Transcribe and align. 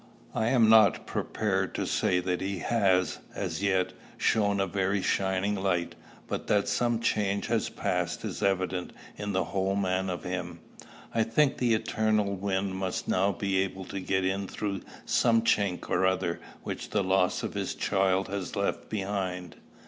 I 0.33 0.47
am 0.47 0.67
not 0.67 1.05
prepared 1.05 1.75
to 1.75 1.85
say 1.85 2.19
that 2.21 2.41
he 2.41 2.57
has, 2.57 3.19
as 3.35 3.61
yet, 3.61 3.93
shown 4.17 4.59
a 4.59 4.65
very 4.65 5.03
shining 5.03 5.53
light, 5.53 5.93
but 6.27 6.47
that 6.47 6.67
some 6.67 6.99
change 7.01 7.45
has 7.45 7.69
passed 7.69 8.25
is 8.25 8.41
evident 8.41 8.93
in 9.15 9.33
the 9.33 9.43
whole 9.43 9.75
man 9.75 10.09
of 10.09 10.23
him. 10.23 10.59
I 11.13 11.21
think 11.21 11.57
the 11.59 11.75
eternal 11.75 12.35
wind 12.35 12.73
must 12.73 13.07
now 13.07 13.31
be 13.31 13.59
able 13.59 13.85
to 13.85 13.99
get 13.99 14.25
in 14.25 14.47
through 14.47 14.81
some 15.05 15.43
chink 15.43 15.87
or 15.87 16.07
other 16.07 16.39
which 16.63 16.89
the 16.89 17.03
loss 17.03 17.43
of 17.43 17.53
his 17.53 17.75
child 17.75 18.27
has 18.27 18.55
left 18.55 18.89
behind. 18.89 19.57